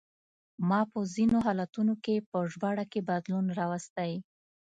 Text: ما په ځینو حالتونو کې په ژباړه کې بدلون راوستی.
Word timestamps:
ما 0.69 0.81
په 0.91 0.99
ځینو 1.13 1.37
حالتونو 1.45 1.93
کې 2.03 2.15
په 2.29 2.37
ژباړه 2.51 2.85
کې 2.91 2.99
بدلون 3.09 3.45
راوستی. 3.59 4.11